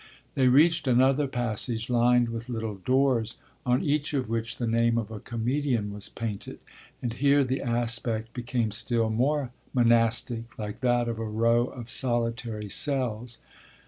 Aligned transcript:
They 0.33 0.47
reached 0.47 0.87
another 0.87 1.27
passage 1.27 1.87
lined 1.87 2.29
with 2.29 2.49
little 2.49 2.73
doors, 2.77 3.37
on 3.67 3.83
each 3.83 4.15
of 4.15 4.29
which 4.29 4.57
the 4.57 4.65
name 4.65 4.97
of 4.97 5.11
a 5.11 5.19
comedian 5.19 5.93
was 5.93 6.09
painted, 6.09 6.57
and 7.03 7.13
here 7.13 7.43
the 7.43 7.61
aspect 7.61 8.33
became 8.33 8.71
still 8.71 9.11
more 9.11 9.51
monastic, 9.75 10.57
like 10.57 10.79
that 10.79 11.07
of 11.07 11.19
a 11.19 11.25
row 11.25 11.67
of 11.67 11.87
solitary 11.87 12.67
cells. 12.67 13.37